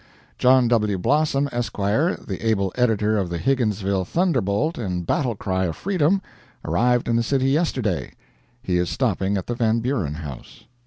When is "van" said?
9.53-9.79